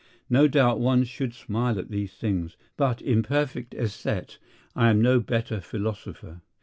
No 0.31 0.47
doubt 0.47 0.79
one 0.79 1.03
should 1.03 1.31
smile 1.35 1.77
at 1.77 1.91
these 1.91 2.13
things; 2.15 2.57
but, 2.75 3.03
imperfect 3.03 3.75
Esthete, 3.75 4.39
I 4.75 4.89
am 4.89 4.99
no 4.99 5.19
better 5.19 5.61
Philosopher. 5.61 6.41